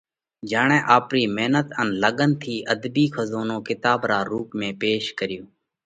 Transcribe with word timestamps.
جيڻئہ 0.49 0.77
آپرِي 0.95 1.23
مينت 1.35 1.67
ان 1.79 1.87
لڳنَ 2.01 2.31
ٿِي 2.41 2.55
اڌبِي 2.71 3.05
کزونو 3.15 3.57
ڪِتاٻ 3.67 3.99
را 4.09 4.19
رُوپ 4.29 4.47
۾ 4.59 4.69
پيش 4.81 5.03
ڪريوه۔ 5.19 5.47